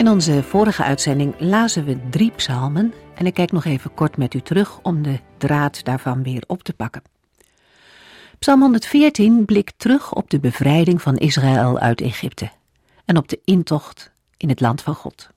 [0.00, 4.34] In onze vorige uitzending lazen we drie psalmen en ik kijk nog even kort met
[4.34, 7.02] u terug om de draad daarvan weer op te pakken.
[8.38, 12.50] Psalm 114 blikt terug op de bevrijding van Israël uit Egypte
[13.04, 15.30] en op de intocht in het land van God.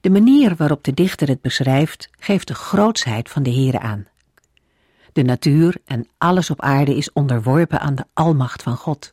[0.00, 4.06] De manier waarop de dichter het beschrijft geeft de grootsheid van de Here aan.
[5.12, 9.12] De natuur en alles op aarde is onderworpen aan de almacht van God.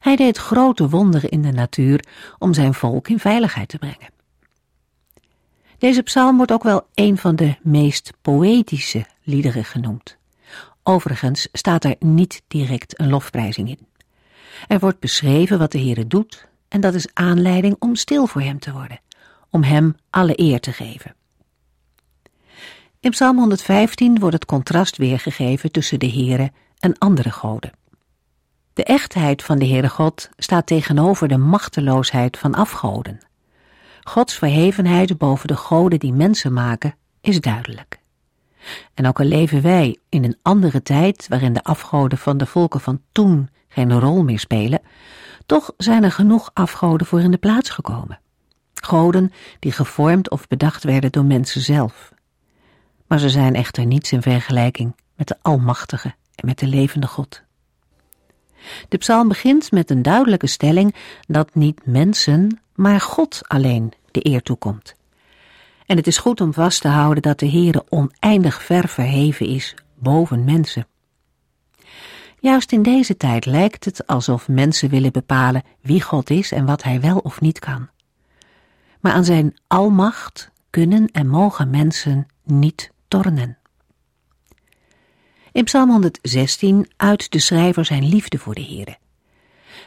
[0.00, 2.04] Hij deed grote wonderen in de natuur
[2.38, 4.10] om zijn volk in veiligheid te brengen.
[5.78, 10.16] Deze psalm wordt ook wel een van de meest poëtische liederen genoemd.
[10.82, 13.86] Overigens staat er niet direct een lofprijzing in.
[14.68, 18.58] Er wordt beschreven wat de Heere doet en dat is aanleiding om stil voor hem
[18.58, 19.00] te worden,
[19.50, 21.14] om hem alle eer te geven.
[23.00, 27.72] In Psalm 115 wordt het contrast weergegeven tussen de Heere en andere goden.
[28.72, 33.20] De echtheid van de Heere God staat tegenover de machteloosheid van afgoden.
[34.02, 38.00] Gods verhevenheid boven de goden die mensen maken is duidelijk.
[38.94, 42.80] En ook al leven wij in een andere tijd waarin de afgoden van de volken
[42.80, 44.80] van toen geen rol meer spelen,
[45.46, 48.20] toch zijn er genoeg afgoden voor in de plaats gekomen.
[48.74, 52.12] Goden die gevormd of bedacht werden door mensen zelf.
[53.06, 57.42] Maar ze zijn echter niets in vergelijking met de Almachtige en met de levende God.
[58.88, 60.94] De psalm begint met een duidelijke stelling
[61.26, 64.94] dat niet mensen, maar God alleen de eer toekomt.
[65.86, 69.74] En het is goed om vast te houden dat de Heere oneindig ver verheven is
[69.94, 70.86] boven mensen.
[72.40, 76.82] Juist in deze tijd lijkt het alsof mensen willen bepalen wie God is en wat
[76.82, 77.88] hij wel of niet kan.
[79.00, 83.58] Maar aan zijn almacht kunnen en mogen mensen niet tornen.
[85.52, 88.96] In Psalm 116 uit de schrijver zijn liefde voor de Heere.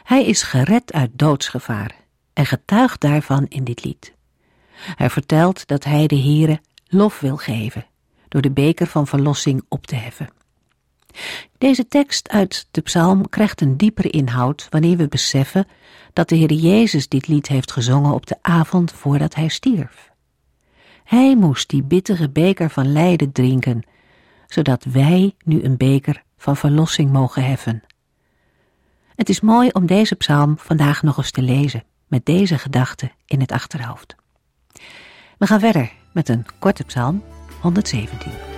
[0.02, 1.94] Hij is gered uit doodsgevaar
[2.32, 4.14] en getuigt daarvan in dit lied.
[4.74, 7.86] Hij vertelt dat hij de Heere lof wil geven
[8.28, 10.28] door de beker van verlossing op te heffen.
[11.58, 15.66] Deze tekst uit de psalm krijgt een diepere inhoud wanneer we beseffen
[16.12, 20.10] dat de Heer Jezus dit lied heeft gezongen op de avond voordat hij stierf.
[21.04, 23.82] Hij moest die bittere beker van lijden drinken,
[24.54, 27.82] zodat wij nu een beker van verlossing mogen heffen.
[29.14, 33.40] Het is mooi om deze psalm vandaag nog eens te lezen, met deze gedachte in
[33.40, 34.14] het achterhoofd.
[35.38, 37.22] We gaan verder met een korte psalm,
[37.60, 38.53] 117.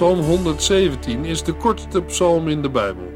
[0.00, 3.12] Psalm 117 is de kortste psalm in de Bijbel.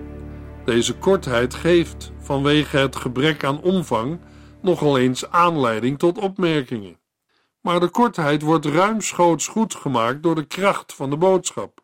[0.64, 4.20] Deze kortheid geeft, vanwege het gebrek aan omvang,
[4.62, 6.98] nogal eens aanleiding tot opmerkingen.
[7.60, 11.80] Maar de kortheid wordt ruimschoots goed gemaakt door de kracht van de boodschap.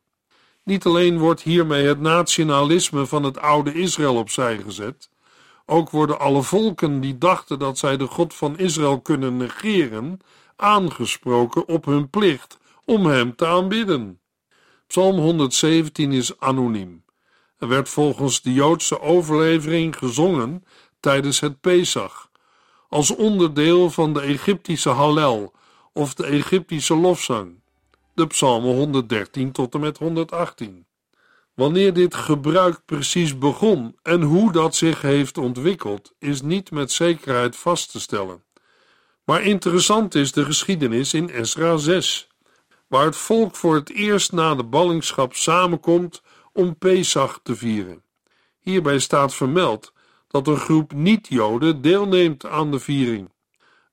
[0.65, 5.11] Niet alleen wordt hiermee het nationalisme van het oude Israël opzij gezet,
[5.67, 10.19] ook worden alle volken die dachten dat zij de God van Israël kunnen negeren,
[10.57, 14.20] aangesproken op hun plicht om hem te aanbidden.
[14.91, 17.05] Psalm 117 is anoniem.
[17.59, 20.65] Er werd volgens de Joodse overlevering gezongen
[21.01, 22.31] tijdens het Pesach,
[22.89, 25.55] als onderdeel van de Egyptische Hallel
[25.93, 27.61] of de Egyptische lofzang,
[28.15, 30.87] de psalmen 113 tot en met 118.
[31.55, 37.57] Wanneer dit gebruik precies begon en hoe dat zich heeft ontwikkeld, is niet met zekerheid
[37.57, 38.43] vast te stellen.
[39.25, 42.30] Maar interessant is de geschiedenis in Esra 6
[42.91, 46.23] waar het volk voor het eerst na de ballingschap samenkomt
[46.53, 48.03] om Pesach te vieren.
[48.59, 49.93] Hierbij staat vermeld
[50.29, 53.33] dat een groep niet-Joden deelneemt aan de viering.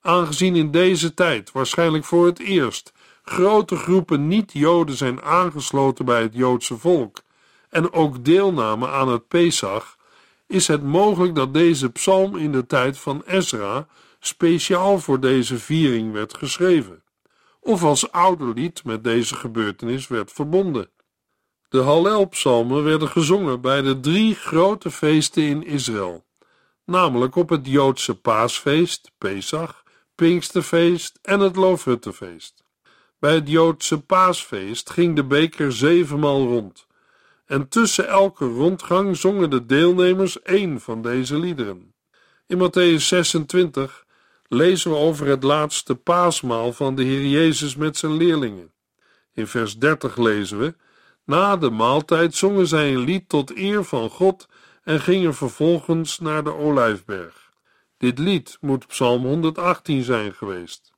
[0.01, 6.33] Aangezien in deze tijd waarschijnlijk voor het eerst grote groepen niet-Joden zijn aangesloten bij het
[6.33, 7.21] Joodse volk
[7.69, 9.97] en ook deelnamen aan het Pesach,
[10.47, 13.87] is het mogelijk dat deze psalm in de tijd van Ezra
[14.19, 17.01] speciaal voor deze viering werd geschreven,
[17.67, 20.89] of als ouderlied met deze gebeurtenis werd verbonden.
[21.69, 26.25] De Hallelpsalmen werden gezongen bij de drie grote feesten in Israël,
[26.85, 29.83] namelijk op het Joodse paasfeest, Pesach,
[30.15, 32.63] Pinksterfeest en het Loofhuttenfeest.
[33.19, 36.87] Bij het Joodse paasfeest ging de beker zevenmaal rond,
[37.45, 41.93] en tussen elke rondgang zongen de deelnemers één van deze liederen.
[42.45, 44.05] In Matthäus 26
[44.47, 48.73] lezen we over het laatste paasmaal van de Heer Jezus met zijn leerlingen.
[49.33, 50.75] In vers 30 lezen we:
[51.23, 54.47] Na de maaltijd zongen zij een lied tot eer van God
[54.83, 57.51] en gingen vervolgens naar de olijfberg.
[57.97, 60.91] Dit lied moet Psalm 118 zijn geweest.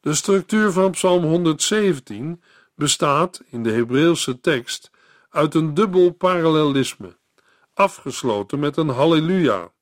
[0.00, 2.42] De structuur van Psalm 117
[2.74, 4.90] bestaat in de Hebreeuwse tekst
[5.30, 7.16] uit een dubbel parallelisme,
[7.74, 9.72] afgesloten met een halleluja.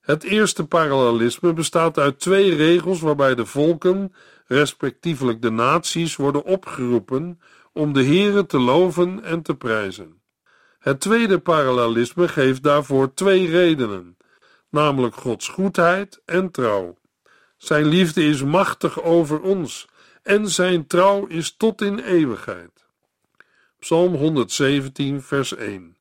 [0.00, 4.14] Het eerste parallelisme bestaat uit twee regels waarbij de volken,
[4.46, 7.40] respectievelijk de naties, worden opgeroepen
[7.72, 10.20] om de Here te loven en te prijzen.
[10.78, 14.16] Het tweede parallelisme geeft daarvoor twee redenen,
[14.70, 16.96] namelijk Gods goedheid en trouw.
[17.56, 19.88] Zijn liefde is machtig over ons
[20.22, 22.86] en zijn trouw is tot in eeuwigheid.
[23.78, 25.96] Psalm 117, vers 1.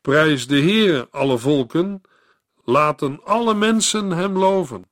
[0.00, 2.02] Prijs de Heere, alle volken,
[2.70, 4.84] laten alle mensen hem loven.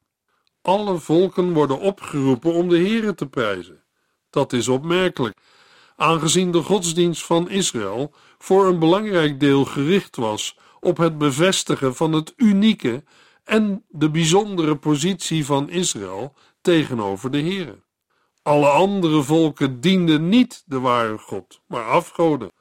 [0.62, 3.84] Alle volken worden opgeroepen om de Heere te prijzen.
[4.30, 5.38] Dat is opmerkelijk,
[5.96, 12.12] aangezien de godsdienst van Israël voor een belangrijk deel gericht was op het bevestigen van
[12.12, 13.04] het unieke
[13.44, 17.82] en de bijzondere positie van Israël tegenover de Heere.
[18.42, 22.52] Alle andere volken dienden niet de ware God, maar afgoden.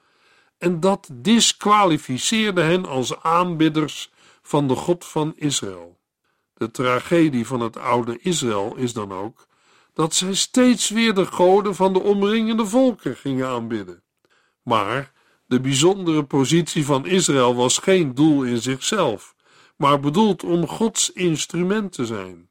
[0.58, 4.12] En dat disqualificeerde hen als aanbidders
[4.48, 6.00] van de God van Israël.
[6.54, 9.48] De tragedie van het oude Israël is dan ook
[9.94, 14.04] dat zij steeds weer de goden van de omringende volken gingen aanbidden.
[14.64, 15.12] Maar
[15.46, 19.36] de bijzondere positie van Israël was geen doel in zichzelf,
[19.76, 22.50] maar bedoeld om Gods instrument te zijn.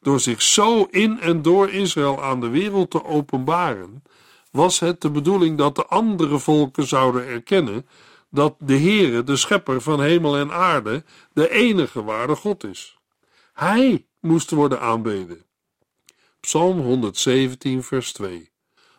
[0.00, 4.02] Door zich zo in en door Israël aan de wereld te openbaren,
[4.50, 7.86] was het de bedoeling dat de andere volken zouden erkennen
[8.30, 12.98] dat de Heere, de schepper van hemel en aarde, de enige ware God is.
[13.52, 15.42] Hij moest worden aanbeden.
[16.40, 18.50] Psalm 117, vers 2.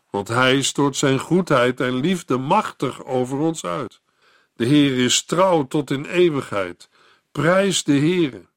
[0.09, 4.01] Want hij stort zijn goedheid en liefde machtig over ons uit.
[4.55, 6.89] De Heer is trouw tot in eeuwigheid.
[7.31, 8.47] Prijs de Heere.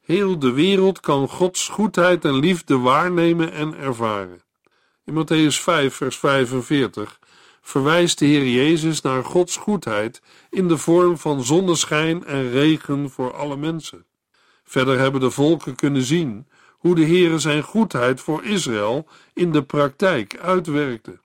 [0.00, 4.42] Heel de wereld kan Gods goedheid en liefde waarnemen en ervaren.
[5.04, 7.19] In Matthäus 5, vers 45
[7.70, 13.34] verwijst de Heer Jezus naar Gods goedheid in de vorm van zonneschijn en regen voor
[13.34, 14.06] alle mensen.
[14.64, 19.62] Verder hebben de volken kunnen zien hoe de Heere zijn goedheid voor Israël in de
[19.62, 21.20] praktijk uitwerkte.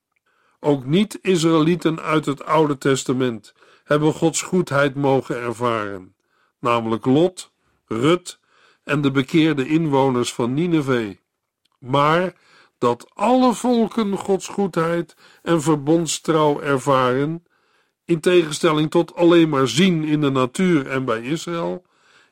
[0.59, 3.53] Ook niet-Israëlieten uit het Oude Testament
[3.83, 6.15] hebben Gods goedheid mogen ervaren,
[6.59, 7.51] namelijk Lot,
[7.87, 8.39] Rut
[8.83, 11.17] en de bekeerde inwoners van Nineveh.
[11.79, 12.33] Maar
[12.85, 17.43] dat alle volken Gods goedheid en verbondstrouw ervaren,
[18.05, 21.85] in tegenstelling tot alleen maar zien in de natuur en bij Israël,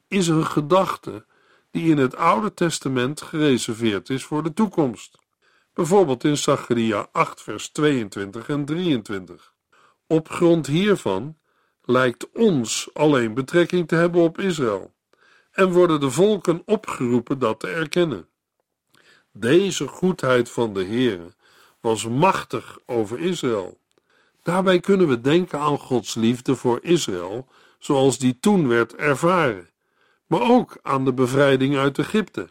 [0.08, 1.26] is een gedachte
[1.72, 5.18] die in het Oude Testament gereserveerd is voor de toekomst.
[5.74, 9.54] Bijvoorbeeld in Zacharia 8, vers 22 en 23.
[10.08, 11.38] Op grond hiervan
[11.82, 14.94] lijkt ons alleen betrekking te hebben op Israël
[15.52, 18.28] en worden de volken opgeroepen dat te erkennen.
[19.36, 21.34] Deze goedheid van de Heere
[21.80, 23.78] was machtig over Israël.
[24.44, 27.48] Daarbij kunnen we denken aan Gods liefde voor Israël,
[27.80, 29.70] zoals die toen werd ervaren,
[30.28, 32.50] maar ook aan de bevrijding uit Egypte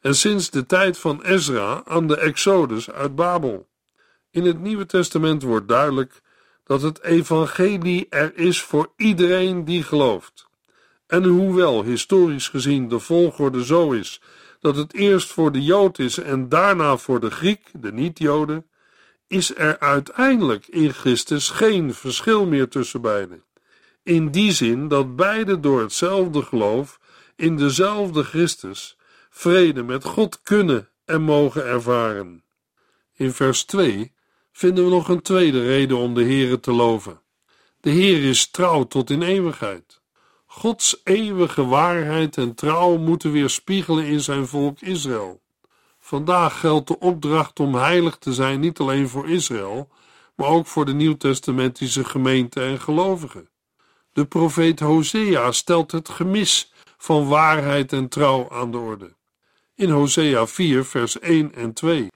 [0.00, 3.68] en sinds de tijd van Ezra aan de Exodus uit Babel.
[4.30, 6.20] In het Nieuwe Testament wordt duidelijk
[6.64, 10.46] dat het evangelie er is voor iedereen die gelooft.
[11.06, 14.20] En hoewel historisch gezien de volgorde zo is
[14.62, 18.66] dat het eerst voor de Jood is en daarna voor de Griek, de niet-Joden,
[19.26, 23.44] is er uiteindelijk in Christus geen verschil meer tussen beiden.
[24.02, 27.00] In die zin dat beide door hetzelfde geloof
[27.36, 28.96] in dezelfde Christus
[29.30, 32.44] vrede met God kunnen en mogen ervaren.
[33.14, 34.12] In vers 2
[34.52, 37.20] vinden we nog een tweede reden om de Heere te loven.
[37.80, 40.01] De Heer is trouw tot in eeuwigheid.
[40.54, 45.40] Gods eeuwige waarheid en trouw moeten weerspiegelen in zijn volk Israël.
[45.98, 49.88] Vandaag geldt de opdracht om heilig te zijn niet alleen voor Israël,
[50.34, 53.48] maar ook voor de nieuwtestamentische gemeente en gelovigen.
[54.12, 59.14] De profeet Hosea stelt het gemis van waarheid en trouw aan de orde.
[59.74, 62.10] In Hosea 4, vers 1 en 2,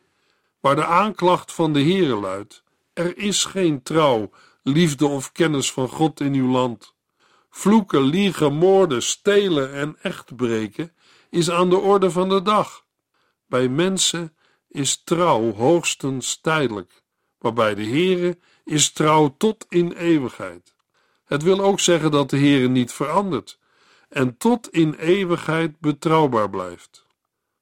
[0.60, 2.62] waar de aanklacht van de Heere luidt:
[2.92, 4.30] Er is geen trouw,
[4.62, 6.94] liefde of kennis van God in uw land.
[7.58, 10.92] Vloeken, liegen, moorden, stelen en echtbreken
[11.30, 12.84] is aan de orde van de dag.
[13.46, 14.36] Bij mensen
[14.68, 17.02] is trouw hoogstens tijdelijk,
[17.38, 20.74] maar bij de Heere is trouw tot in eeuwigheid.
[21.24, 23.58] Het wil ook zeggen dat de Heere niet verandert
[24.08, 27.06] en tot in eeuwigheid betrouwbaar blijft.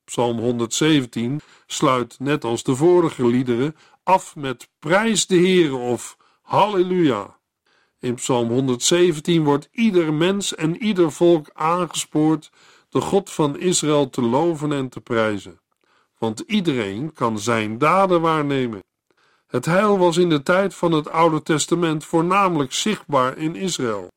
[0.05, 7.43] Psalm 117 sluit net als de vorige liederen af met prijs de Heere of halleluja.
[8.05, 12.51] In Psalm 117 wordt ieder mens en ieder volk aangespoord
[12.89, 15.61] de God van Israël te loven en te prijzen.
[16.19, 18.83] Want iedereen kan zijn daden waarnemen.
[19.47, 24.09] Het heil was in de tijd van het Oude Testament voornamelijk zichtbaar in Israël.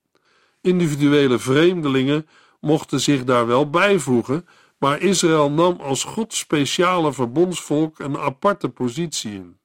[0.62, 2.27] Individuele vreemdelingen
[2.60, 9.34] mochten zich daar wel bijvoegen, maar Israël nam als Gods speciale verbondsvolk een aparte positie
[9.34, 9.58] in.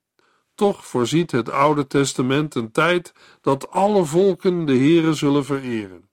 [0.55, 6.09] Toch voorziet het Oude Testament een tijd dat alle volken de Here zullen vereren.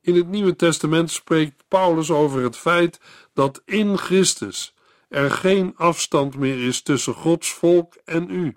[0.00, 3.00] In het Nieuwe Testament spreekt Paulus over het feit
[3.34, 4.74] dat in Christus
[5.08, 8.56] er geen afstand meer is tussen Gods volk en u,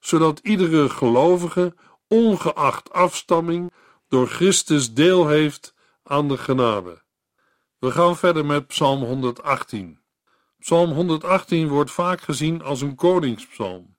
[0.00, 1.74] zodat iedere gelovige,
[2.08, 3.72] ongeacht afstamming,
[4.08, 7.02] door Christus deel heeft aan de genade.
[7.78, 10.00] We gaan verder met Psalm 118.
[10.58, 13.96] Psalm 118 wordt vaak gezien als een koningspsalm,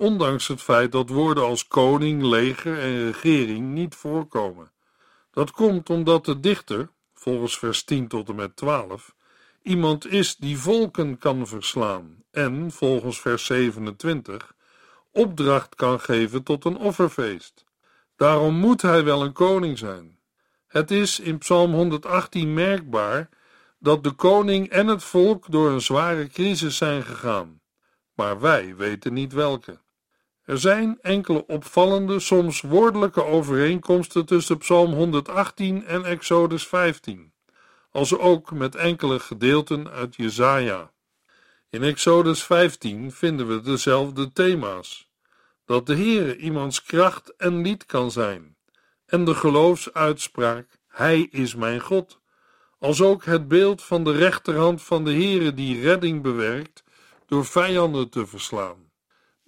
[0.00, 4.72] ondanks het feit dat woorden als koning, leger en regering niet voorkomen.
[5.30, 9.14] Dat komt omdat de dichter, volgens vers 10 tot en met 12,
[9.62, 14.54] iemand is die volken kan verslaan en, volgens vers 27,
[15.12, 17.64] opdracht kan geven tot een offerfeest.
[18.16, 20.18] Daarom moet hij wel een koning zijn.
[20.66, 23.28] Het is in Psalm 118 merkbaar
[23.78, 27.60] dat de koning en het volk door een zware crisis zijn gegaan,
[28.14, 29.78] maar wij weten niet welke.
[30.50, 37.32] Er zijn enkele opvallende, soms woordelijke overeenkomsten tussen Psalm 118 en Exodus 15,
[37.90, 40.92] als ook met enkele gedeelten uit Jesaja.
[41.68, 45.08] In Exodus 15 vinden we dezelfde thema's:
[45.64, 48.56] dat de Heere iemands kracht en lied kan zijn,
[49.06, 52.20] en de geloofsuitspraak: Hij is mijn God,
[52.78, 56.82] als ook het beeld van de rechterhand van de Heere die redding bewerkt
[57.26, 58.89] door vijanden te verslaan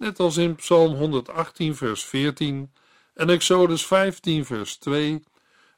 [0.03, 2.71] net als in Psalm 118, vers 14
[3.13, 5.23] en Exodus 15, vers 2,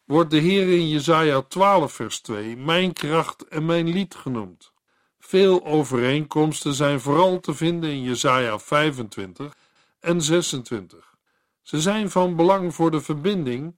[0.05, 4.72] wordt de Heer in Jesaja 12, vers 2 mijn kracht en mijn lied genoemd.
[5.20, 9.55] Veel overeenkomsten zijn vooral te vinden in Jesaja 25
[10.00, 11.15] en 26.
[11.62, 13.75] Ze zijn van belang voor de verbinding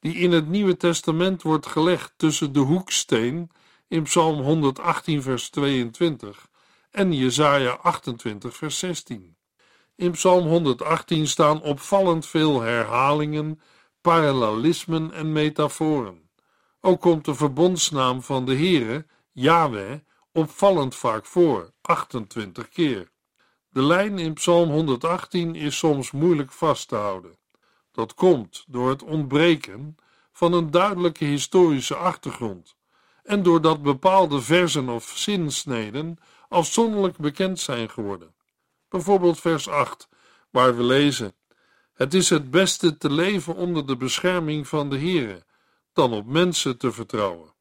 [0.00, 3.50] die in het Nieuwe Testament wordt gelegd tussen de hoeksteen
[3.88, 6.48] in Psalm 118 vers 22
[6.90, 9.36] en Jesaja 28 vers 16.
[9.98, 13.60] In Psalm 118 staan opvallend veel herhalingen,
[14.00, 16.30] parallelismen en metaforen.
[16.80, 19.98] Ook komt de verbondsnaam van de Heere, Yahweh,
[20.32, 23.10] opvallend vaak voor, 28 keer.
[23.68, 27.38] De lijn in Psalm 118 is soms moeilijk vast te houden.
[27.92, 29.96] Dat komt door het ontbreken
[30.32, 32.76] van een duidelijke historische achtergrond
[33.22, 38.36] en doordat bepaalde versen of zinsneden afzonderlijk bekend zijn geworden.
[38.88, 40.08] Bijvoorbeeld vers 8,
[40.50, 41.34] waar we lezen:
[41.94, 45.44] Het is het beste te leven onder de bescherming van de Heere
[45.92, 47.54] dan op mensen te vertrouwen.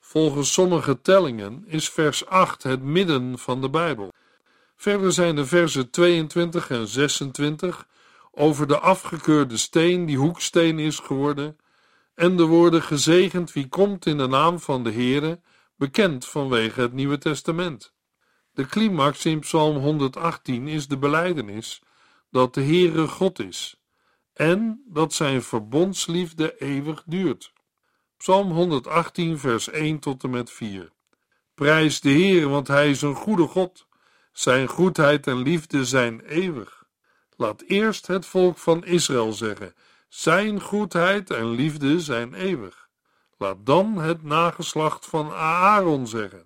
[0.00, 4.12] Volgens sommige tellingen is vers 8 het midden van de Bijbel.
[4.76, 7.86] Verder zijn de versen 22 en 26
[8.30, 11.56] over de afgekeurde steen die hoeksteen is geworden
[12.14, 15.40] en de woorden gezegend wie komt in de naam van de Heere
[15.76, 17.94] bekend vanwege het Nieuwe Testament.
[18.56, 21.82] De climax in Psalm 118 is de belijdenis
[22.30, 23.80] dat de Heere God is
[24.32, 27.52] en dat zijn verbondsliefde eeuwig duurt.
[28.16, 30.92] Psalm 118, vers 1 tot en met 4.
[31.54, 33.86] Prijs de Heere, want Hij is een goede God.
[34.32, 36.84] Zijn goedheid en liefde zijn eeuwig.
[37.36, 39.74] Laat eerst het volk van Israël zeggen:
[40.08, 42.88] Zijn goedheid en liefde zijn eeuwig.
[43.38, 46.45] Laat dan het nageslacht van Aaron zeggen: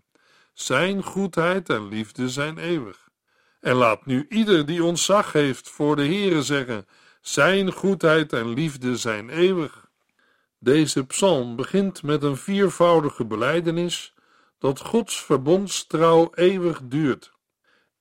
[0.60, 3.08] zijn goedheid en liefde zijn eeuwig.
[3.60, 6.86] En laat nu ieder die ontzag heeft voor de Heere zeggen:
[7.20, 9.88] Zijn goedheid en liefde zijn eeuwig.
[10.58, 14.14] Deze psalm begint met een viervoudige belijdenis
[14.58, 17.32] dat Gods verbondstrouw eeuwig duurt.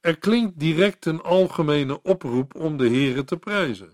[0.01, 3.93] Er klinkt direct een algemene oproep om de Heere te prijzen.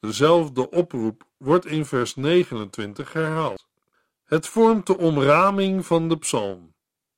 [0.00, 3.66] Dezelfde oproep wordt in vers 29 herhaald.
[4.24, 6.73] Het vormt de omraming van de psalm.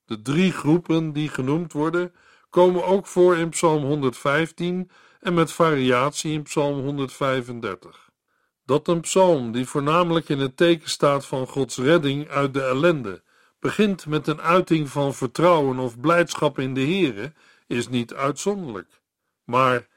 [0.06, 2.12] De drie groepen die genoemd worden,
[2.50, 8.10] komen ook voor in Psalm 115 en met variatie in Psalm 135.
[8.64, 13.22] Dat een psalm die voornamelijk in het teken staat van Gods redding uit de ellende,
[13.60, 17.32] begint met een uiting van vertrouwen of blijdschap in de Here,
[17.66, 19.00] is niet uitzonderlijk.
[19.44, 19.88] Maar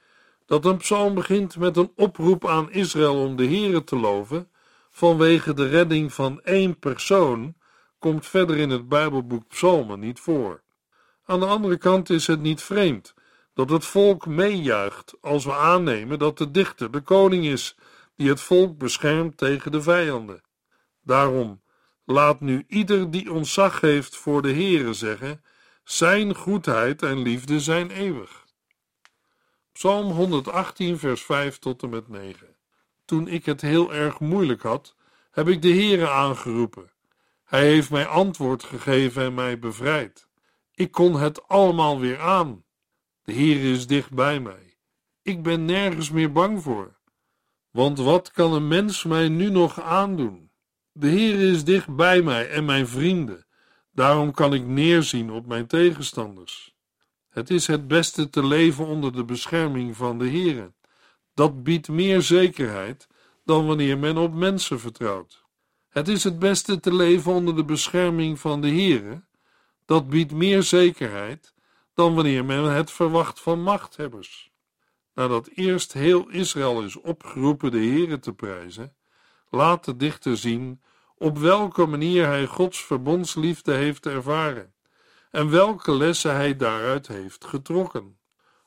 [0.46, 4.50] dat een psalm begint met een oproep aan Israël om de Here te loven,
[4.90, 7.56] vanwege de redding van één persoon,
[8.00, 10.62] komt verder in het Bijbelboek Psalmen niet voor.
[11.26, 13.14] Aan de andere kant is het niet vreemd
[13.54, 17.76] dat het volk meejuicht als we aannemen dat de dichter de koning is
[18.16, 20.42] die het volk beschermt tegen de vijanden.
[21.02, 21.62] Daarom
[22.06, 25.44] laat nu ieder die ontzag heeft voor de Heere zeggen:
[25.84, 28.46] Zijn goedheid en liefde zijn eeuwig.
[29.72, 32.56] Psalm 118, vers 5 tot en met 9.
[33.06, 34.96] Toen ik het heel erg moeilijk had,
[35.32, 36.92] heb ik de Heere aangeroepen.
[37.50, 40.28] Hij heeft mij antwoord gegeven en mij bevrijd.
[40.74, 42.64] Ik kon het allemaal weer aan.
[43.24, 44.78] De Heer is dicht bij mij.
[45.22, 46.98] Ik ben nergens meer bang voor.
[47.72, 50.52] Want wat kan een mens mij nu nog aandoen?
[50.92, 53.46] De Heer is dicht bij mij en mijn vrienden.
[53.92, 56.76] Daarom kan ik neerzien op mijn tegenstanders.
[57.30, 60.74] Het is het beste te leven onder de bescherming van de Heer.
[61.34, 63.08] Dat biedt meer zekerheid
[63.46, 65.39] dan wanneer men op mensen vertrouwt.
[65.90, 69.24] Het is het beste te leven onder de bescherming van de Heere.
[69.86, 71.54] Dat biedt meer zekerheid
[71.94, 74.52] dan wanneer men het verwacht van machthebbers.
[75.14, 78.96] Nadat eerst heel Israël is opgeroepen de Heere te prijzen,
[79.50, 80.82] laat de dichter zien
[81.18, 84.74] op welke manier hij Gods verbondsliefde heeft ervaren
[85.32, 88.18] en welke lessen hij daaruit heeft getrokken.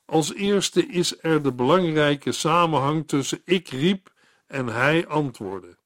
[0.07, 4.13] Als eerste is er de belangrijke samenhang tussen ik riep
[4.47, 5.77] en hij antwoordde.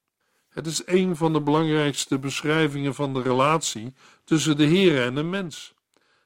[0.57, 3.93] Het is een van de belangrijkste beschrijvingen van de relatie
[4.23, 5.73] tussen de Heer en de mens.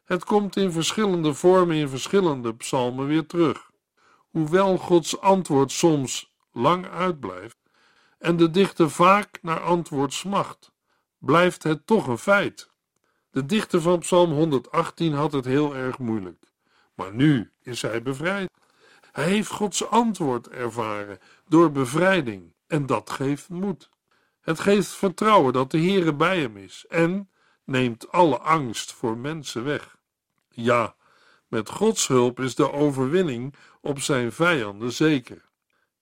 [0.04, 3.72] Het komt in verschillende vormen in verschillende psalmen weer terug.
[4.30, 7.58] Hoewel Gods antwoord soms lang uitblijft
[8.18, 10.72] en de dichter vaak naar antwoord smacht,
[11.18, 12.70] blijft het toch een feit.
[13.32, 16.44] De dichter van Psalm 118 had het heel erg moeilijk,
[16.96, 18.50] maar nu is hij bevrijd.
[19.12, 23.91] Hij heeft Gods antwoord ervaren door bevrijding en dat geeft moed.
[24.42, 27.30] Het geeft vertrouwen dat de Heere bij hem is en
[27.66, 29.98] neemt alle angst voor mensen weg.
[30.50, 30.96] Ja,
[31.48, 35.50] met Gods hulp is de overwinning op zijn vijanden zeker.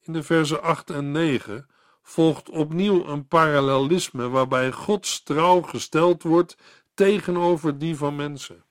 [0.02, 1.70] In de versen 8 en 9
[2.02, 6.56] volgt opnieuw een parallelisme waarbij Gods trouw gesteld wordt
[6.94, 8.66] tegenover die van mensen.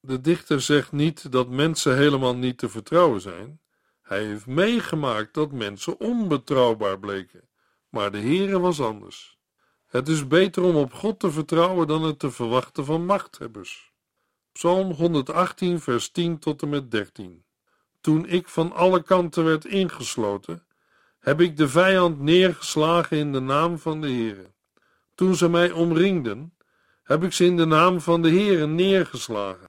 [0.00, 3.60] De dichter zegt niet dat mensen helemaal niet te vertrouwen zijn.
[4.02, 7.47] Hij heeft meegemaakt dat mensen onbetrouwbaar bleken
[7.88, 9.38] maar de Heere was anders.
[9.86, 13.92] Het is beter om op God te vertrouwen dan het te verwachten van machthebbers.
[14.52, 17.44] Psalm 118, vers 10 tot en met 13.
[18.00, 20.66] Toen ik van alle kanten werd ingesloten,
[21.18, 24.52] heb ik de vijand neergeslagen in de naam van de Heere.
[25.14, 26.56] Toen ze mij omringden,
[27.02, 29.68] heb ik ze in de naam van de Heere neergeslagen.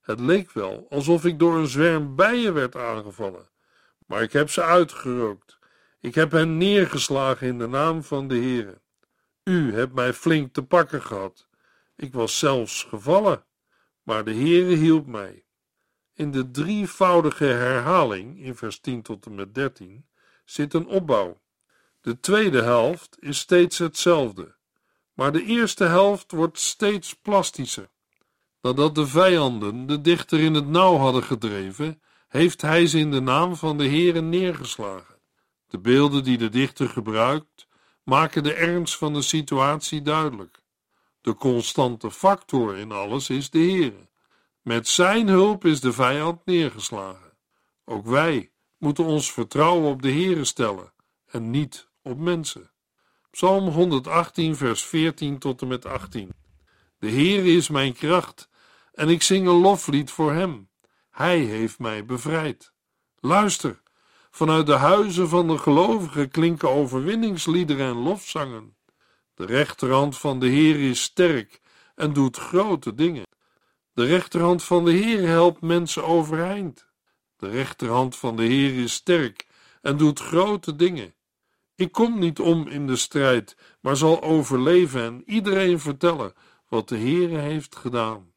[0.00, 3.48] Het leek wel alsof ik door een zwerm bijen werd aangevallen,
[4.06, 5.57] maar ik heb ze uitgerookt.
[6.00, 8.80] Ik heb hen neergeslagen in de naam van de Heere.
[9.44, 11.48] U hebt mij flink te pakken gehad.
[11.96, 13.44] Ik was zelfs gevallen,
[14.02, 15.44] maar de Heere hielp mij.
[16.14, 20.06] In de drievoudige herhaling in vers 10 tot en met 13
[20.44, 21.40] zit een opbouw.
[22.00, 24.56] De tweede helft is steeds hetzelfde,
[25.12, 27.88] maar de eerste helft wordt steeds plastischer.
[28.60, 33.20] Nadat de vijanden de dichter in het nauw hadden gedreven, heeft hij ze in de
[33.20, 35.17] naam van de Heere neergeslagen.
[35.68, 37.68] De beelden die de dichter gebruikt,
[38.02, 40.60] maken de ernst van de situatie duidelijk.
[41.20, 44.08] De constante factor in alles is de Heer.
[44.62, 47.32] Met zijn hulp is de vijand neergeslagen.
[47.84, 50.92] Ook wij moeten ons vertrouwen op de Heere stellen
[51.26, 52.70] en niet op mensen.
[53.30, 56.32] Psalm 118, vers 14 tot en met 18.
[56.98, 58.48] De Heer is mijn kracht
[58.92, 60.68] en ik zing een loflied voor hem.
[61.10, 62.72] Hij heeft mij bevrijd.
[63.20, 63.82] Luister,
[64.30, 68.76] Vanuit de huizen van de gelovigen klinken overwinningsliederen en lofzangen.
[69.34, 71.60] De rechterhand van de Heer is sterk
[71.94, 73.26] en doet grote dingen.
[73.92, 76.86] De rechterhand van de Heer helpt mensen overeind.
[77.36, 79.46] De rechterhand van de Heer is sterk
[79.82, 81.14] en doet grote dingen.
[81.74, 86.32] Ik kom niet om in de strijd, maar zal overleven en iedereen vertellen
[86.68, 88.32] wat de Heer heeft gedaan.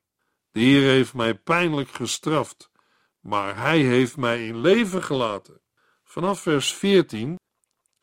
[0.51, 2.71] De Heer heeft mij pijnlijk gestraft,
[3.19, 5.61] maar Hij heeft mij in leven gelaten.
[6.11, 7.35] Vanaf vers 14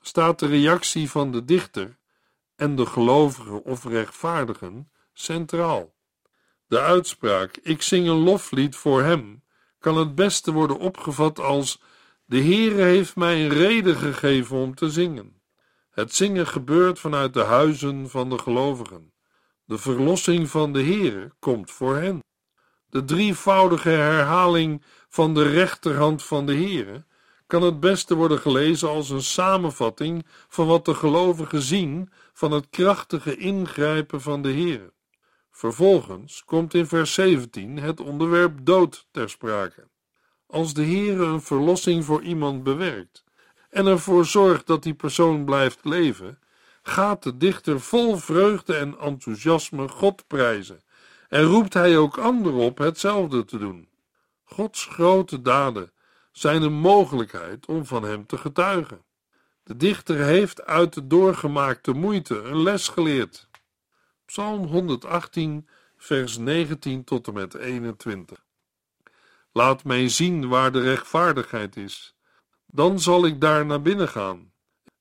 [0.03, 1.99] staat de reactie van de dichter
[2.57, 5.95] en de gelovigen of rechtvaardigen centraal.
[6.67, 9.45] De uitspraak: Ik zing een loflied voor hem,
[9.79, 11.81] kan het beste worden opgevat als:
[12.25, 15.43] De Heere heeft mij een reden gegeven om te zingen.
[15.91, 19.13] Het zingen gebeurt vanuit de huizen van de gelovigen.
[19.65, 22.23] De verlossing van de Heere komt voor hen.
[22.87, 27.07] De drievoudige herhaling van de rechterhand van de Heere
[27.49, 32.67] kan het beste worden gelezen als een samenvatting van wat de gelovigen zien van het
[32.71, 34.93] krachtige ingrijpen van de Heere.
[35.51, 39.89] Vervolgens komt in vers 17 het onderwerp dood ter sprake.
[40.47, 43.25] Als de Heere een verlossing voor iemand bewerkt
[43.71, 46.39] en ervoor zorgt dat die persoon blijft leven,
[46.83, 50.83] gaat de dichter vol vreugde en enthousiasme God prijzen
[51.29, 53.89] en roept hij ook anderen op hetzelfde te doen.
[54.45, 55.93] Gods grote daden
[56.39, 59.05] zijn een mogelijkheid om van hem te getuigen.
[59.63, 63.49] De dichter heeft uit de doorgemaakte moeite een les geleerd.
[64.25, 68.45] Psalm 118, vers 19 tot en met 21.
[69.53, 72.17] Laat mij zien waar de rechtvaardigheid is.
[72.67, 74.53] Dan zal ik daar naar binnen gaan.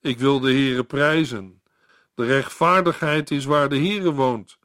[0.02, 1.62] Ik wil de Heere prijzen.
[2.13, 4.58] De rechtvaardigheid is waar de Heere woont.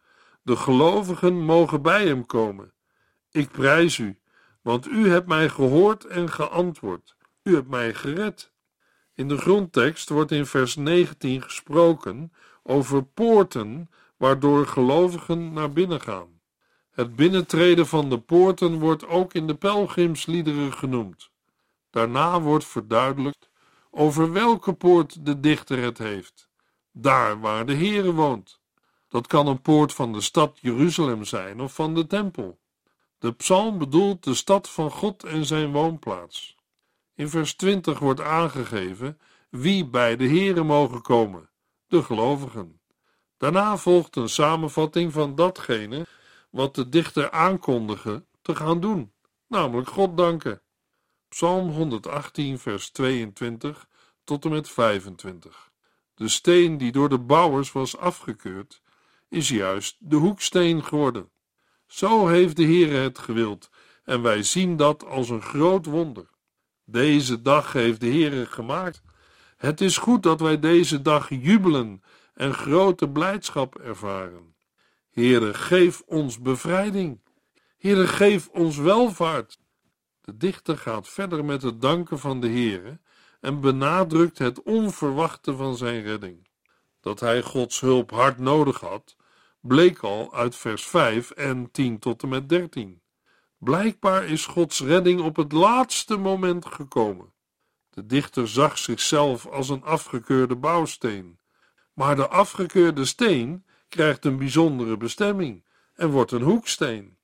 [0.43, 2.73] De gelovigen mogen bij hem komen.
[3.31, 4.22] Ik prijs u,
[4.63, 7.17] want u hebt mij gehoord en geantwoord.
[7.43, 8.53] U hebt mij gered.
[9.15, 16.41] In de grondtekst wordt in vers 19 gesproken over poorten waardoor gelovigen naar binnen gaan.
[16.91, 21.31] Het binnentreden van de poorten wordt ook in de pelgrimsliederen genoemd.
[21.91, 23.51] Daarna wordt verduidelijkt
[23.91, 26.49] over welke poort de dichter het heeft.
[26.93, 28.61] Daar waar de Heere woont.
[29.09, 32.59] Dat kan een poort van de stad Jeruzalem zijn of van de tempel.
[33.23, 36.57] De psalm bedoelt de stad van God en zijn woonplaats.
[37.15, 41.51] In vers 20 wordt aangegeven wie bij de Heere mogen komen,
[41.87, 42.81] de gelovigen.
[43.37, 46.07] Daarna volgt een samenvatting van datgene
[46.51, 49.13] wat de dichter aankondigde te gaan doen,
[49.47, 50.63] namelijk God danken.
[51.29, 53.89] Psalm 118, vers 22
[54.25, 55.71] tot en met 25.
[56.15, 58.83] De steen die door de bouwers was afgekeurd,
[59.29, 61.31] is juist de hoeksteen geworden.
[61.93, 63.71] Zo heeft de Heere het gewild,
[64.05, 66.31] en wij zien dat als een groot wonder.
[66.85, 69.03] Deze dag heeft de Heere gemaakt.
[69.57, 72.03] Het is goed dat wij deze dag jubelen
[72.35, 74.55] en grote blijdschap ervaren.
[75.11, 77.21] Heere, geef ons bevrijding.
[77.79, 79.59] Heere, geef ons welvaart.
[80.21, 83.01] De dichter gaat verder met het danken van de Heere
[83.41, 86.49] en benadrukt het onverwachte van zijn redding.
[87.01, 89.17] Dat hij Gods hulp hard nodig had,
[89.63, 93.03] bleek al uit vers 5 en 10 tot en met 13.
[93.59, 97.33] Blijkbaar is Gods redding op het laatste moment gekomen.
[97.91, 101.39] De dichter zag zichzelf als een afgekeurde bouwsteen.
[101.93, 107.19] Maar de afgekeurde steen krijgt een bijzondere bestemming en wordt een hoeksteen.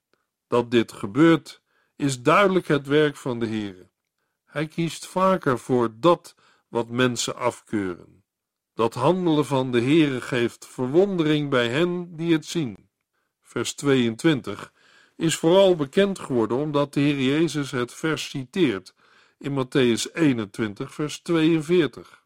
[0.46, 1.62] Dat dit gebeurt,
[1.96, 3.90] is duidelijk het werk van de Heer.
[4.44, 6.34] Hij kiest vaker voor dat
[6.68, 8.17] wat mensen afkeuren.
[8.78, 12.88] Dat handelen van de Heere geeft verwondering bij hen die het zien.
[13.42, 14.72] Vers 22
[15.16, 18.94] is vooral bekend geworden omdat de Heer Jezus het vers citeert
[19.38, 22.24] in Matthäus 21, vers 42.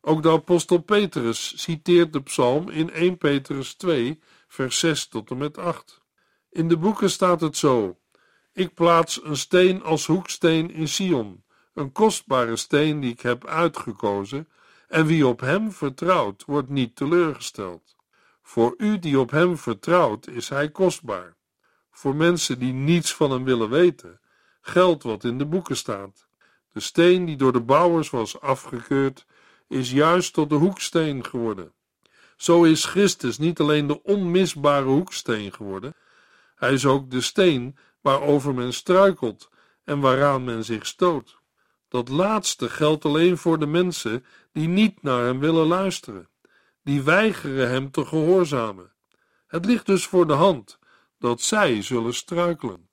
[0.00, 5.38] Ook de apostel Petrus citeert de psalm in 1 Petrus 2, vers 6 tot en
[5.38, 6.02] met 8.
[6.50, 7.98] In de boeken staat het zo:
[8.52, 14.48] Ik plaats een steen als hoeksteen in Sion, een kostbare steen die ik heb uitgekozen
[14.92, 17.96] en wie op hem vertrouwt, wordt niet teleurgesteld.
[18.42, 21.36] Voor u die op hem vertrouwt, is hij kostbaar.
[21.90, 24.20] Voor mensen die niets van hem willen weten,
[24.60, 26.26] geldt wat in de boeken staat.
[26.72, 29.26] De steen die door de bouwers was afgekeurd,
[29.68, 31.72] is juist tot de hoeksteen geworden.
[32.36, 35.94] Zo is Christus niet alleen de onmisbare hoeksteen geworden,
[36.54, 39.50] hij is ook de steen waarover men struikelt
[39.84, 41.40] en waaraan men zich stoot.
[41.92, 46.28] Dat laatste geldt alleen voor de mensen die niet naar hem willen luisteren,
[46.82, 48.92] die weigeren hem te gehoorzamen.
[49.46, 50.78] Het ligt dus voor de hand
[51.18, 52.88] dat zij zullen struikelen.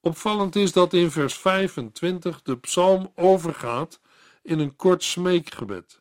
[0.00, 4.00] Opvallend is dat in vers 25 de psalm overgaat
[4.42, 5.98] in een kort smeekgebed,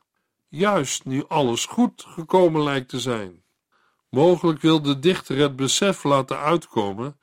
[0.47, 3.43] juist nu alles goed gekomen lijkt te zijn.
[4.09, 7.19] Mogelijk wil de dichter het besef laten uitkomen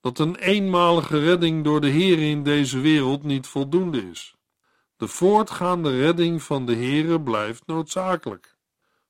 [0.00, 4.34] dat een eenmalige redding door de Heer in deze wereld niet voldoende is.
[5.00, 8.56] De voortgaande redding van de Heere blijft noodzakelijk.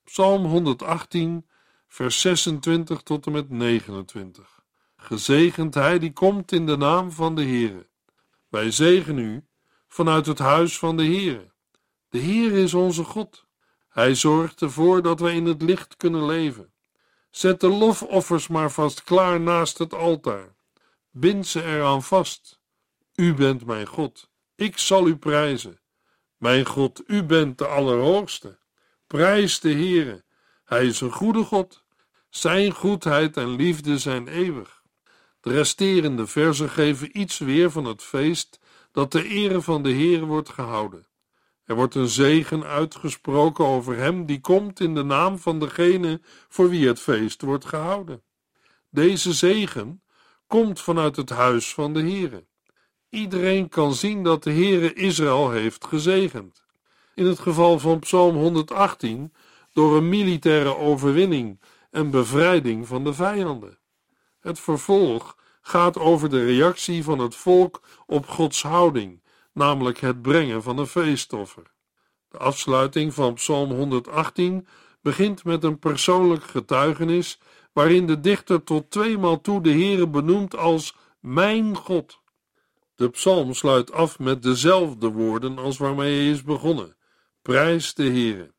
[0.03, 1.47] Psalm 118,
[1.87, 4.59] vers 26 tot en met 29.
[4.95, 7.87] Gezegend hij die komt in de naam van de Heere.
[8.49, 9.45] Wij zegen u
[9.87, 11.53] vanuit het huis van de Heere.
[12.09, 13.45] De Heer is onze God.
[13.89, 16.73] Hij zorgt ervoor dat wij in het licht kunnen leven.
[17.29, 20.55] Zet de lofoffers maar vast klaar naast het altaar.
[21.09, 22.61] Bind ze eraan vast.
[23.15, 24.29] U bent mijn God.
[24.55, 25.80] Ik zal u prijzen.
[26.41, 28.57] Mijn God, u bent de Allerhoogste.
[29.07, 30.23] Prijs de Heere.
[30.65, 31.83] Hij is een goede God.
[32.29, 34.81] Zijn goedheid en liefde zijn eeuwig.
[35.41, 38.59] De resterende versen geven iets weer van het feest
[38.91, 41.07] dat ter ere van de Heer wordt gehouden.
[41.63, 46.69] Er wordt een zegen uitgesproken over hem die komt in de naam van degene voor
[46.69, 48.23] wie het feest wordt gehouden.
[48.89, 50.03] Deze zegen
[50.47, 52.45] komt vanuit het huis van de Heere.
[53.11, 56.63] Iedereen kan zien dat de Heere Israël heeft gezegend.
[57.15, 59.33] In het geval van Psalm 118
[59.73, 63.77] door een militaire overwinning en bevrijding van de vijanden.
[64.39, 69.21] Het vervolg gaat over de reactie van het volk op Gods houding,
[69.53, 71.71] namelijk het brengen van een feestoffer.
[72.29, 74.67] De afsluiting van Psalm 118
[75.01, 77.39] begint met een persoonlijk getuigenis,
[77.73, 82.20] waarin de dichter tot tweemaal toe de Heere benoemt als mijn God.
[83.01, 86.95] De psalm sluit af met dezelfde woorden als waarmee hij is begonnen:
[87.41, 88.53] Prijs de Heere.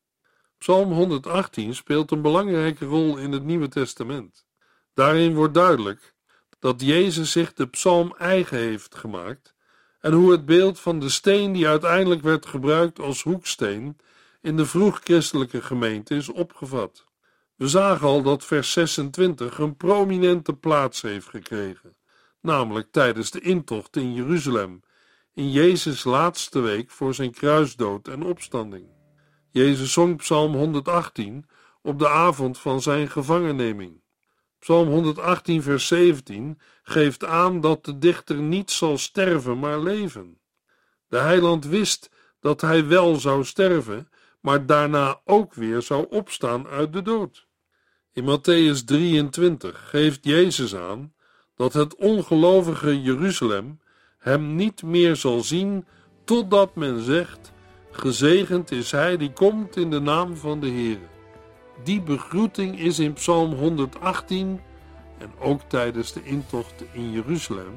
[0.57, 4.45] Psalm 118 speelt een belangrijke rol in het Nieuwe Testament.
[4.93, 6.15] Daarin wordt duidelijk
[6.59, 9.55] dat Jezus zich de psalm eigen heeft gemaakt
[9.99, 13.97] en hoe het beeld van de steen die uiteindelijk werd gebruikt als hoeksteen
[14.41, 17.05] in de vroeg-christelijke gemeente is opgevat.
[17.55, 21.95] We zagen al dat vers 26 een prominente plaats heeft gekregen,
[22.43, 24.83] namelijk tijdens de intocht in Jeruzalem,
[25.33, 28.87] in Jezus' laatste week voor zijn kruisdood en opstanding.
[29.49, 31.45] Jezus zong Psalm 118
[31.81, 34.01] op de avond van zijn gevangenneming.
[34.59, 40.39] Psalm 118, vers 17 geeft aan dat de dichter niet zal sterven, maar leven.
[41.07, 46.93] De heiland wist dat hij wel zou sterven, maar daarna ook weer zou opstaan uit
[46.93, 47.47] de dood.
[48.13, 51.13] In Matthäus 23 geeft Jezus aan
[51.63, 53.79] dat het ongelovige Jeruzalem
[54.19, 55.85] hem niet meer zal zien
[56.23, 57.53] totdat men zegt:
[57.91, 60.97] Gezegend is hij die komt in de naam van de Heer.
[61.83, 64.59] Die begroeting is in Psalm 118
[65.17, 67.73] en ook tijdens de intocht in Jeruzalem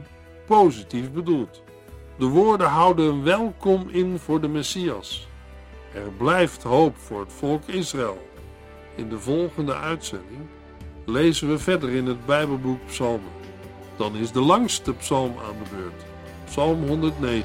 [0.46, 1.62] positief bedoeld.
[2.18, 5.28] De woorden houden een welkom in voor de Messias.
[5.94, 8.28] Er blijft hoop voor het volk Israël.
[8.94, 10.40] In de volgende uitzending
[11.04, 13.35] lezen we verder in het Bijbelboek Psalmen.
[13.96, 16.04] Dan is de langste psalm aan de beurt,
[16.44, 17.44] Psalm 119.